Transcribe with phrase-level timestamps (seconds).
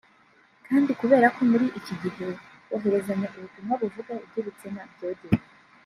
[0.67, 2.25] Kandi kubera ko muri iki gihe
[2.67, 5.37] kohererezanya ubutumwa buvuga iby’ibitsina byogeye